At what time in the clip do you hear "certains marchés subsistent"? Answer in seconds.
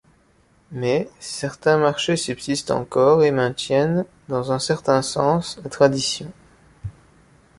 1.19-2.71